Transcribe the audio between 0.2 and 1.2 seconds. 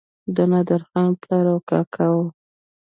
د نادرخان